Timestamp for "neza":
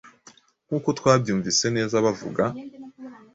1.77-1.95